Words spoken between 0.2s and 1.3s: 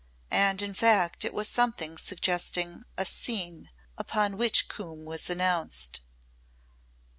And in fact